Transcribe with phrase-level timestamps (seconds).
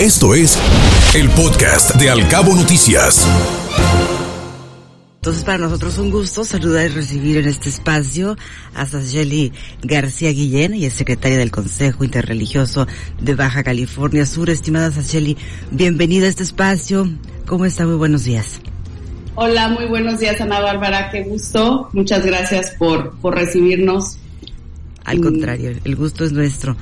[0.00, 0.58] Esto es
[1.14, 3.26] el podcast de Alcabo Noticias.
[5.14, 8.36] Entonces para nosotros es un gusto saludar y recibir en este espacio
[8.74, 12.86] a Sasheli García Guillén, y es secretaria del Consejo Interreligioso
[13.22, 14.50] de Baja California Sur.
[14.50, 15.38] Estimada Sasheli,
[15.70, 17.08] bienvenida a este espacio.
[17.46, 17.86] ¿Cómo está?
[17.86, 18.60] Muy buenos días.
[19.34, 21.88] Hola, muy buenos días Ana Bárbara, qué gusto.
[21.94, 24.18] Muchas gracias por, por recibirnos.
[25.06, 26.76] Al contrario, el gusto es nuestro.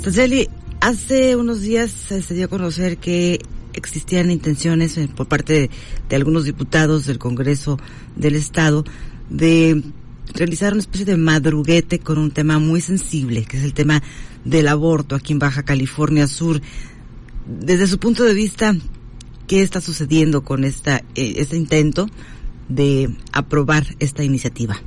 [0.00, 0.48] Sasheli,
[0.80, 3.40] hace unos días se dio a conocer que
[3.76, 5.70] existían intenciones eh, por parte
[6.08, 7.78] de, algunos diputados del Congreso
[8.16, 8.84] del Estado
[9.28, 9.82] de
[10.34, 14.02] realizar una especie de madruguete con un tema muy sensible, que es el tema
[14.44, 16.60] del aborto aquí en Baja California Sur.
[17.46, 18.74] Desde su punto de vista,
[19.46, 22.08] ¿qué está sucediendo con esta, eh, este intento
[22.68, 24.80] de aprobar esta iniciativa?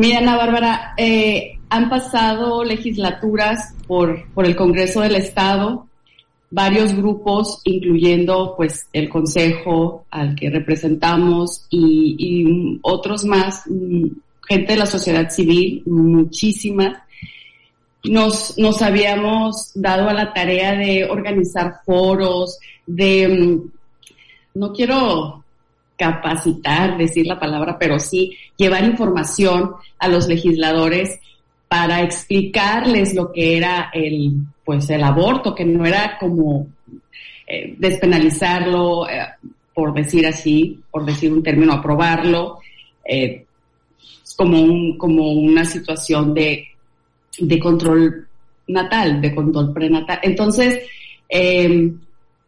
[0.00, 5.88] Mira, Ana Bárbara, eh, han pasado legislaturas por, por el Congreso del Estado
[6.50, 14.06] varios grupos, incluyendo pues el consejo al que representamos y, otros más, mm,
[14.48, 16.96] gente de la sociedad civil, muchísimas,
[18.02, 25.39] nos, nos habíamos dado a la tarea de organizar foros, de, mm, no quiero
[26.00, 31.20] capacitar, decir la palabra, pero sí llevar información a los legisladores
[31.68, 34.32] para explicarles lo que era el,
[34.64, 36.68] pues el aborto, que no era como
[37.46, 39.26] eh, despenalizarlo, eh,
[39.74, 42.60] por decir así, por decir un término, aprobarlo,
[43.04, 43.44] eh,
[44.36, 46.66] como, un, como una situación de,
[47.38, 48.26] de control
[48.68, 50.18] natal, de control prenatal.
[50.22, 50.80] Entonces,
[51.28, 52.00] em,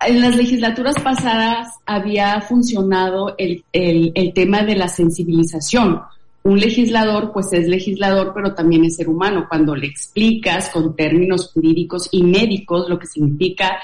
[0.07, 6.01] en las legislaturas pasadas había funcionado el, el, tema de la sensibilización
[6.45, 9.47] un legislador pues es legislador, pero también es ser humano.
[9.49, 13.79] Cuando le explicas con términos jurídicos y médicos lo que significa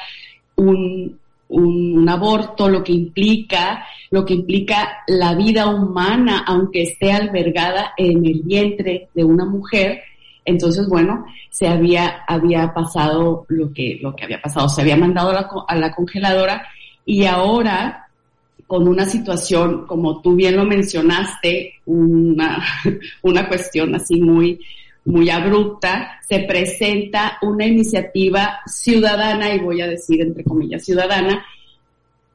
[0.56, 7.92] un, un, aborto, lo que implica, lo que implica la vida humana, aunque esté albergada
[7.96, 10.02] en el vientre de una mujer,
[10.48, 15.30] entonces, bueno, se había, había pasado lo que, lo que había pasado, se había mandado
[15.68, 16.66] a la, congeladora
[17.04, 18.08] y ahora
[18.66, 22.64] con una situación, como tú bien lo mencionaste, una,
[23.22, 24.58] una cuestión así muy,
[25.04, 31.44] muy abrupta, se presenta una iniciativa ciudadana, y voy a decir entre comillas ciudadana,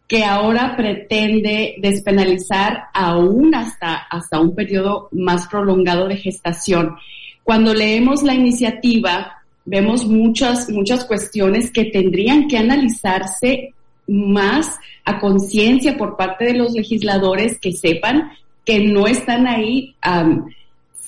[0.07, 6.95] que ahora pretende despenalizar aún hasta, hasta un periodo más prolongado de gestación.
[7.43, 13.73] Cuando leemos la iniciativa, vemos muchas, muchas cuestiones que tendrían que analizarse
[14.07, 18.31] más a conciencia por parte de los legisladores que sepan
[18.65, 19.95] que no están ahí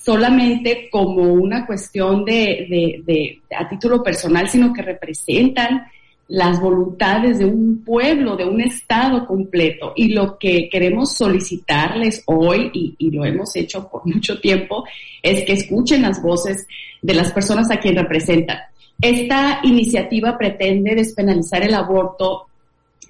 [0.04, 5.86] solamente como una cuestión de, de, a título personal, sino que representan
[6.28, 9.94] las voluntades de un pueblo, de un Estado completo.
[9.96, 14.86] Y lo que queremos solicitarles hoy, y, lo hemos hecho por mucho tiempo,
[15.22, 16.68] es que escuchen las voces
[17.02, 18.58] de las personas a quien representan.
[19.00, 22.48] Esta iniciativa pretende despenalizar el aborto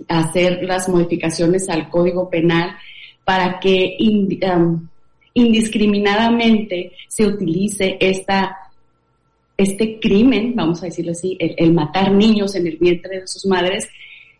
[0.07, 2.75] hacer las modificaciones al Código Penal
[3.23, 3.95] para que
[5.33, 8.64] indiscriminadamente se utilice esta,
[9.57, 13.87] este crimen, vamos a decirlo así, el, matar niños en el vientre de sus madres,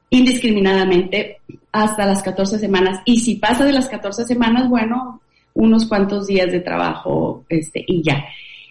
[0.10, 1.38] indiscriminadamente
[1.72, 3.00] hasta las 14 semanas.
[3.06, 5.22] Y si pasa de las 14 semanas, bueno,
[5.54, 8.26] unos cuantos días de trabajo este, y ya.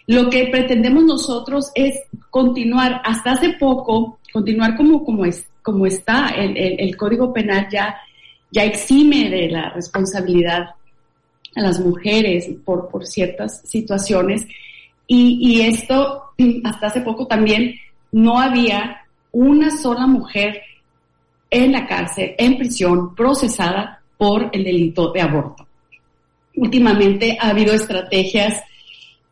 [0.07, 6.29] Lo que pretendemos nosotros es continuar, hasta hace poco, continuar como, como es, como está,
[6.29, 7.95] el, el, Código Penal ya,
[8.51, 10.75] ya exime de la responsabilidad
[11.55, 14.45] a las mujeres por, por ciertas situaciones.
[15.07, 16.31] Y, y esto,
[16.63, 17.75] hasta hace poco también,
[18.11, 19.01] no había
[19.31, 20.61] una sola mujer
[21.49, 25.67] en la cárcel, en prisión, procesada por el delito de aborto.
[26.55, 28.61] Últimamente ha habido estrategias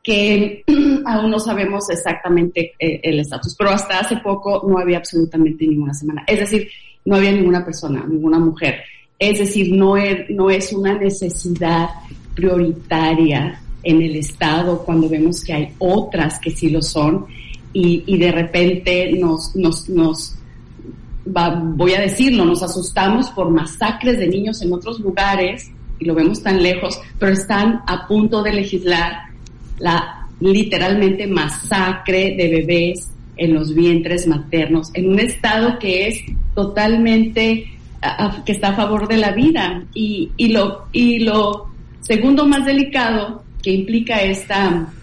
[0.03, 0.63] que
[1.05, 5.93] aún no sabemos exactamente eh, el estatus, pero hasta hace poco no había absolutamente ninguna
[5.93, 6.23] semana.
[6.27, 6.69] Es decir,
[7.05, 8.83] no había ninguna persona, ninguna mujer.
[9.17, 11.89] Es decir, no es, no es una necesidad
[12.35, 17.25] prioritaria en el Estado cuando vemos que hay otras que sí lo son
[17.73, 20.35] y, y de repente nos, nos, nos
[21.25, 26.41] voy a decirlo, nos asustamos por masacres de niños en otros lugares y lo vemos
[26.41, 29.13] tan lejos, pero están a punto de legislar
[29.79, 36.19] la literalmente masacre de bebés en los vientres maternos, en un estado que es
[36.53, 37.71] totalmente,
[38.45, 39.85] que está a favor de la vida.
[39.93, 41.67] Y, y, lo, y lo
[42.01, 44.93] segundo más delicado que implica esta,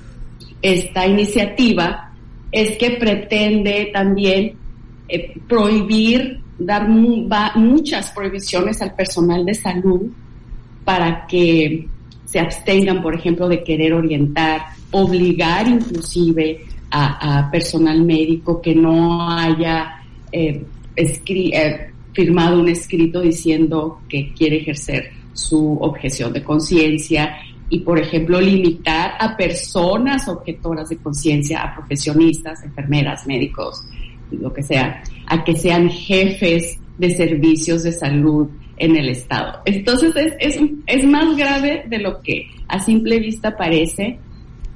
[0.61, 2.13] esta iniciativa
[2.53, 4.53] es que pretende también
[5.09, 10.03] eh, prohibir, dar muchas prohibiciones al personal de salud
[10.85, 11.89] para que
[12.27, 20.03] se abstengan, por ejemplo, de querer orientar, obligar inclusive a, personal médico que no haya
[20.33, 20.65] eh,
[20.97, 27.37] eh, firmado un escrito diciendo que quiere ejercer su objeción de conciencia
[27.71, 33.85] y, por ejemplo, limitar a personas objetoras de conciencia, a profesionistas, enfermeras, médicos,
[34.33, 39.61] lo que sea, a que sean jefes de servicios de salud en el Estado.
[39.65, 44.19] Entonces es, es, es más grave de lo que a simple vista parece,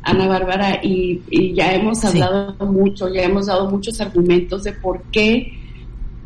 [0.02, 1.20] Ana Bárbara, y,
[1.54, 5.52] ya hemos hablado mucho, ya hemos dado muchos argumentos de por qué,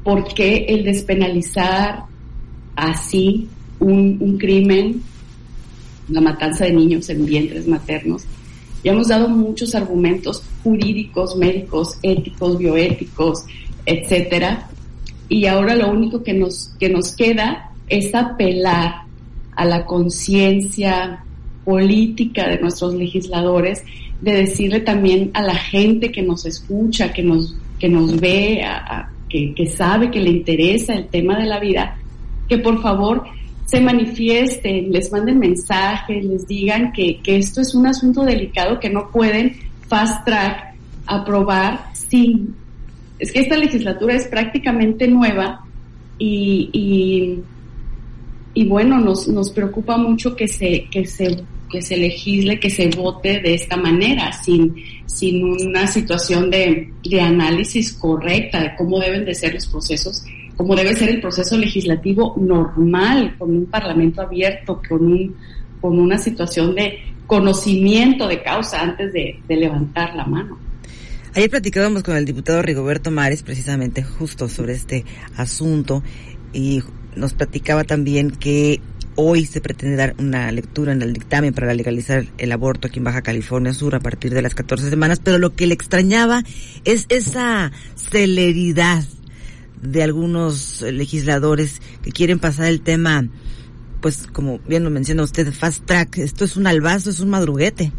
[0.03, 2.05] por qué el despenalizar
[2.75, 3.49] así
[3.79, 5.03] un, un crimen,
[6.09, 8.25] la matanza de niños en vientres maternos,
[8.85, 13.45] ya hemos dado muchos argumentos jurídicos, médicos, éticos, bioéticos,
[13.85, 14.69] etcétera,
[15.29, 19.03] y ahora lo único que nos, que nos queda es apelar
[19.57, 21.25] a la conciencia
[21.65, 23.83] política de nuestros legisladores,
[24.21, 28.63] de decirle también a la gente que nos escucha, que nos, que nos ve,
[29.29, 31.99] que, que sabe que le interesa el tema de la vida,
[32.49, 33.25] que por favor
[33.69, 38.89] se manifiesten, les manden mensajes, les digan que, que esto es un asunto delicado que
[38.89, 39.57] no pueden
[39.89, 40.75] fast track
[41.07, 42.55] aprobar sin
[43.19, 45.65] es que esta legislatura es prácticamente nueva
[46.19, 47.43] y,
[48.55, 52.89] y, bueno, nos, nos preocupa mucho que se, que se que se legisle, que se
[52.89, 54.75] vote de esta manera, sin,
[55.05, 60.25] sin una situación de, de, análisis correcta de cómo deben de ser los procesos,
[60.59, 65.37] cómo debe ser el proceso legislativo normal, con un parlamento abierto, con, un,
[65.81, 70.59] con una situación de conocimiento de causa antes de, de levantar la mano.
[71.35, 75.05] Ayer platicábamos con el diputado Rigoberto Mares precisamente justo sobre este
[75.37, 76.03] asunto
[76.53, 76.83] y
[77.15, 78.81] nos platicaba también que
[79.15, 83.05] hoy se pretende dar una lectura en el dictamen para legalizar el aborto aquí en
[83.05, 86.43] Baja California Sur a partir de las 14 semanas, pero lo que le extrañaba
[86.85, 89.05] es esa celeridad
[89.83, 93.27] de algunos legisladores que quieren pasar el tema,
[94.01, 96.19] pues como bien lo menciona usted, fast track.
[96.19, 97.93] Esto es un albazo, es un madruguete.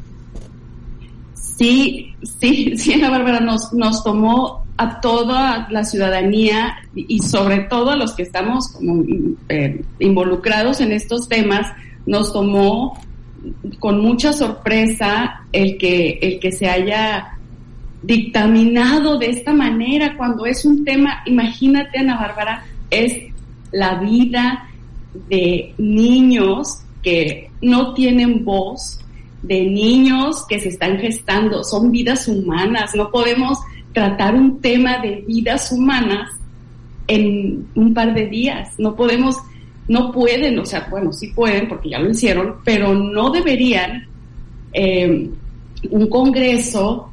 [1.33, 7.91] Sí, sí, sí, Ana Bárbara nos, nos tomó a toda la ciudadanía y sobre todo
[7.91, 9.03] a los que estamos como
[9.49, 11.67] eh, involucrados en estos temas,
[12.05, 12.97] nos tomó
[13.79, 17.38] con mucha sorpresa el que, el que se haya
[18.01, 23.13] dictaminado de esta manera cuando es un tema, imagínate Ana Bárbara, es
[23.71, 24.69] la vida
[25.27, 28.99] de niños que no tienen voz,
[29.41, 33.57] de niños que se están gestando, son vidas humanas, no podemos
[33.93, 36.29] tratar un tema de vidas humanas
[37.07, 39.35] en un par de días, no podemos,
[39.87, 44.07] no pueden, o sea, bueno, sí pueden porque ya lo hicieron, pero no deberían
[44.73, 45.29] eh,
[45.89, 47.11] un Congreso,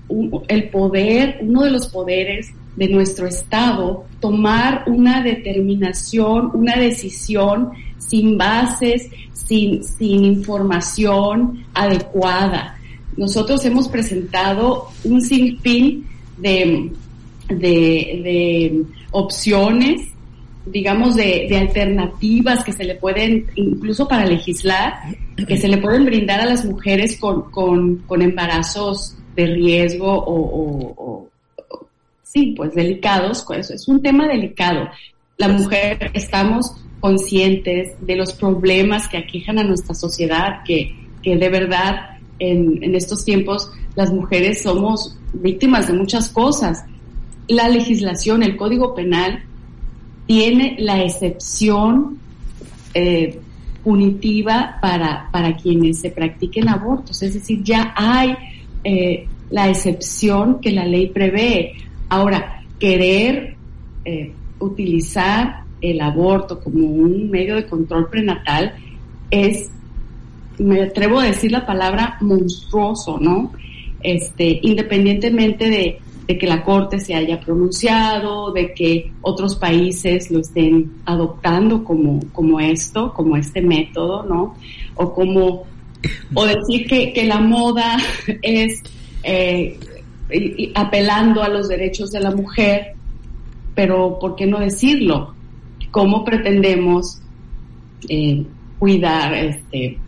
[0.48, 8.36] el poder, uno de los poderes de nuestro Estado, tomar una determinación, una decisión sin
[8.36, 12.76] bases, sin, sin información adecuada.
[13.16, 16.92] Nosotros hemos presentado un sinfín de,
[17.48, 20.08] de, opciones,
[20.66, 26.04] digamos, de, de, alternativas que se le pueden, incluso para legislar, que se le pueden
[26.04, 31.28] brindar a las mujeres con, con, con embarazos de riesgo o,
[32.22, 34.88] sí, pues delicados, pues es un tema delicado.
[35.36, 41.48] La mujer, estamos conscientes de los problemas que aquejan a nuestra sociedad, que, que de
[41.50, 46.84] verdad en, en estos tiempos las mujeres somos víctimas de muchas cosas.
[47.48, 49.44] La legislación, el Código Penal,
[50.26, 52.18] tiene la excepción
[52.94, 53.40] eh,
[53.86, 57.22] punitiva para, para quienes se practiquen abortos.
[57.22, 58.34] Es decir, ya hay
[58.82, 61.74] eh, la excepción que la ley prevé.
[62.08, 63.54] Ahora, querer
[64.04, 68.74] eh, utilizar el aborto como un medio de control prenatal
[69.30, 69.70] es,
[70.58, 73.52] me atrevo a decir la palabra monstruoso, ¿no?
[74.02, 80.92] Este, independientemente de, que la Corte se haya pronunciado, de que otros países lo estén
[81.04, 84.54] adoptando como, como esto, como este método, ¿no?
[84.96, 85.64] O como,
[86.34, 87.96] o decir que, que la moda
[88.42, 88.82] es
[89.22, 89.78] eh,
[90.74, 92.94] apelando a los derechos de la mujer,
[93.74, 95.36] pero ¿por qué no decirlo?
[95.96, 97.22] cómo pretendemos
[98.06, 98.44] eh,
[98.78, 99.98] cuidar este,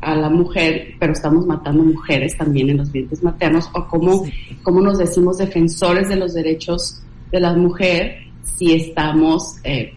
[0.00, 4.24] a la mujer, pero estamos matando mujeres también en los vientres maternos, o cómo,
[4.62, 7.00] cómo nos decimos defensores de los derechos
[7.30, 9.92] de la mujer, si estamos eh,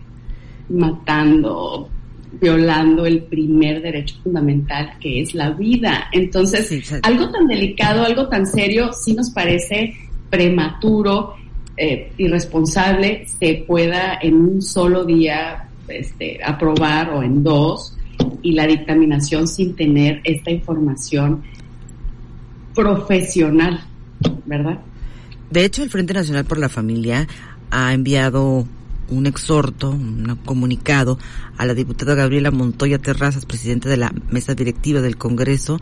[0.69, 1.89] matando,
[2.39, 6.09] violando el primer derecho fundamental que es la vida.
[6.11, 9.93] Entonces, algo tan delicado, algo tan serio, sí nos parece
[10.29, 11.35] prematuro,
[11.77, 17.97] eh, irresponsable, se pueda en un solo día este, aprobar o en dos
[18.41, 21.43] y la dictaminación sin tener esta información
[22.73, 23.81] profesional,
[24.45, 24.79] ¿verdad?
[25.49, 27.27] De hecho, el Frente Nacional por la Familia
[27.69, 28.65] ha enviado
[29.09, 31.19] un exhorto, un comunicado
[31.57, 35.79] a la diputada Gabriela Montoya Terrazas, presidenta de la mesa directiva del Congreso,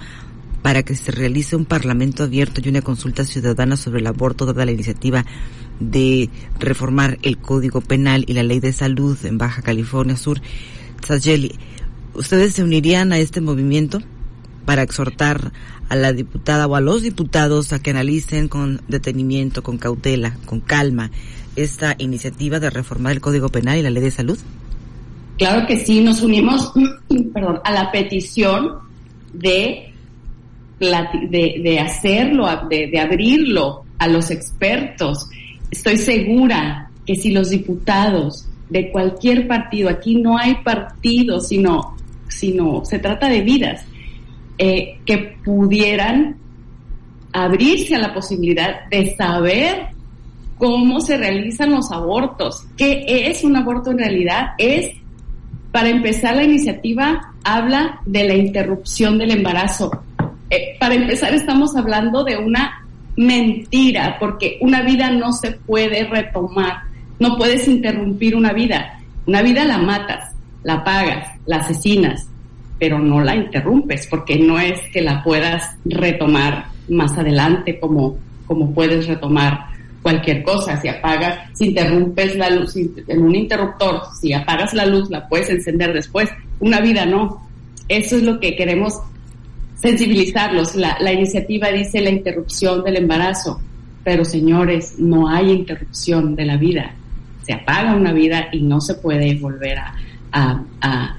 [0.61, 4.65] para que se realice un parlamento abierto y una consulta ciudadana sobre el aborto, dada
[4.65, 5.25] la iniciativa
[5.79, 10.41] de reformar el Código Penal y la Ley de Salud en Baja California Sur.
[11.07, 11.57] Sajeli,
[12.19, 14.01] ¿ustedes se unirían a este movimiento
[14.65, 15.53] para exhortar
[15.88, 20.59] a la diputada o a los diputados a que analicen con detenimiento, con cautela, con
[20.59, 21.11] calma
[21.55, 24.38] esta iniciativa de reformar el Código Penal y la Ley de Salud?
[25.38, 26.73] Claro que sí, nos unimos
[27.63, 28.79] a la petición
[29.33, 29.93] de,
[30.79, 35.29] de, hacerlo, de abrirlo a los expertos.
[35.71, 41.95] Estoy segura que si los diputados de cualquier partido, aquí no hay partido, sino,
[42.29, 43.86] sino se trata de vidas,
[44.57, 46.38] eh, que pudieran
[47.33, 49.88] abrirse a la posibilidad de saber
[50.57, 52.65] cómo se realizan los abortos.
[52.77, 54.50] ¿Qué es un aborto en realidad?
[54.57, 54.91] Es,
[55.71, 60.03] para empezar, la iniciativa habla de la interrupción del embarazo.
[60.50, 66.83] Eh, para empezar, estamos hablando de una mentira, porque una vida no se puede retomar.
[67.19, 69.00] No puedes interrumpir una vida.
[69.25, 70.33] Una vida la matas,
[70.69, 72.27] la pagas, la asesinas,
[72.77, 78.71] pero no la interrumpes, porque no es que la puedas retomar más adelante como, como
[78.71, 79.65] puedes retomar
[80.03, 80.79] cualquier cosa.
[80.79, 85.49] Si apagas, si interrumpes la luz en un interruptor, si apagas la luz, la puedes
[85.49, 86.29] encender después.
[86.59, 87.49] Una vida no.
[87.88, 88.93] Eso es lo que queremos
[89.81, 90.75] sensibilizarlos.
[90.75, 93.59] La iniciativa dice la interrupción del embarazo,
[94.03, 96.93] pero señores, no hay interrupción de la vida.
[97.43, 99.95] Se apaga una vida y no se puede volver a,
[100.31, 101.15] a, a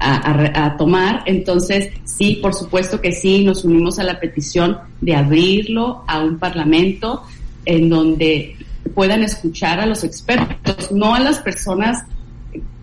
[0.00, 1.22] a, a, tomar.
[1.26, 6.38] Entonces, sí, por supuesto que sí, nos unimos a la petición de abrirlo a un
[6.38, 7.22] parlamento
[7.66, 8.56] en donde
[8.94, 12.04] puedan escuchar a los expertos, no a las personas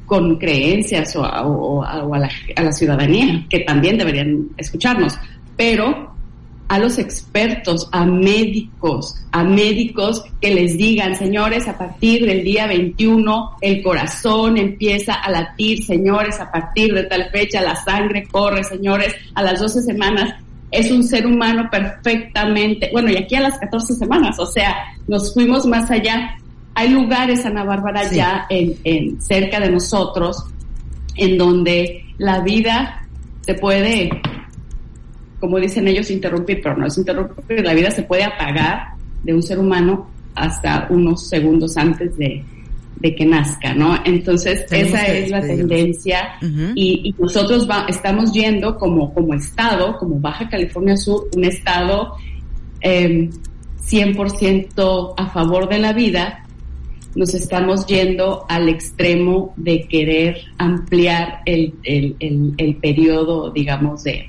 [0.06, 1.24] con creencias o,
[1.84, 5.18] a, la, a la ciudadanía, que también deberían escucharnos,
[5.58, 6.16] pero
[6.68, 12.68] a los expertos, a médicos, a médicos que les digan, señores, a partir del día
[12.68, 18.64] 21 el corazón empieza a latir, señores, a partir de tal fecha la sangre corre,
[18.64, 20.34] señores, a las 12 semanas
[20.72, 24.76] es un ser humano perfectamente, bueno, y aquí a las 14 semanas, o sea,
[25.08, 26.38] nos fuimos más allá.
[26.76, 30.44] Hay lugares, Ana Bárbara, ya en, en, cerca de nosotros,
[31.16, 33.08] en donde la vida
[33.42, 34.10] se puede,
[35.40, 38.90] como dicen ellos, interrumpir, pero no es interrumpir, la vida se puede apagar
[39.24, 42.44] de un ser humano hasta unos segundos antes de,
[43.00, 43.98] de que nazca, ¿no?
[44.06, 46.38] Entonces, esa es la tendencia
[46.76, 52.14] y, nosotros estamos yendo como, como Estado, como Baja California Sur, un Estado
[52.82, 53.30] 100%
[53.92, 56.44] em, a favor de la vida,
[57.16, 64.28] nos estamos yendo al extremo de querer ampliar el, el, el, el periodo, digamos, de,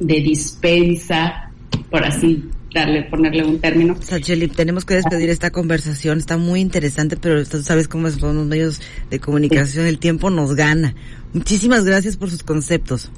[0.00, 1.50] de dispensa,
[1.90, 3.96] por así darle, ponerle un término.
[4.00, 8.46] Sacheli, tenemos que despedir esta conversación, está muy interesante, pero tú sabes cómo son los
[8.46, 10.94] medios de comunicación, el tiempo nos gana.
[11.32, 13.10] Muchísimas gracias por sus conceptos.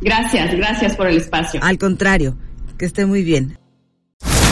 [0.00, 1.60] Gracias, gracias por el espacio.
[1.62, 2.36] Al contrario,
[2.76, 3.58] que esté muy bien.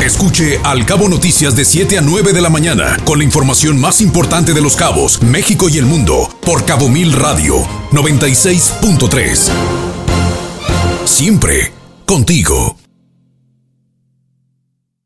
[0.05, 4.03] Escuche Al Cabo Noticias de 7 a 9 de la mañana con la información más
[4.03, 7.61] importante de los cabos, México y el mundo por Cabo Mil Radio
[7.93, 9.84] 96.3.
[11.07, 11.71] Siempre
[12.07, 12.84] contigo.